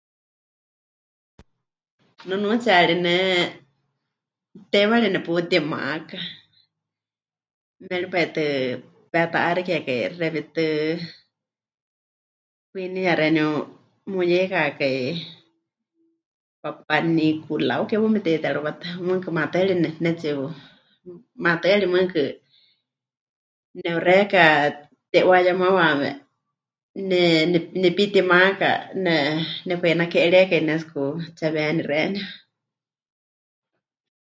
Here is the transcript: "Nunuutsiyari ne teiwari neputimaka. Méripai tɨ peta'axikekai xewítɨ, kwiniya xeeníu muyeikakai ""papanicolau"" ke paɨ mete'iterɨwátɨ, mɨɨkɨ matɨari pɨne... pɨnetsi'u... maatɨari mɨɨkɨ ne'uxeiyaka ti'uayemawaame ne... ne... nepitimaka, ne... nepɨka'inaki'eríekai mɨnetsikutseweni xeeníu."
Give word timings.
"Nunuutsiyari 2.27 2.95
ne 3.05 3.15
teiwari 4.71 5.07
neputimaka. 5.11 6.19
Méripai 7.87 8.25
tɨ 8.35 8.43
peta'axikekai 9.11 10.01
xewítɨ, 10.17 10.65
kwiniya 12.69 13.13
xeeníu 13.19 13.49
muyeikakai 14.11 14.99
""papanicolau"" 16.61 17.83
ke 17.89 17.95
paɨ 18.01 18.09
mete'iterɨwátɨ, 18.15 18.85
mɨɨkɨ 19.05 19.29
matɨari 19.37 19.73
pɨne... 19.77 19.89
pɨnetsi'u... 19.97 20.45
maatɨari 21.43 21.87
mɨɨkɨ 21.93 22.21
ne'uxeiyaka 23.81 24.43
ti'uayemawaame 25.11 26.09
ne... 27.09 27.19
ne... 27.51 27.59
nepitimaka, 27.81 28.69
ne... 29.05 29.13
nepɨka'inaki'eríekai 29.67 30.61
mɨnetsikutseweni 30.63 31.81
xeeníu." 31.89 32.27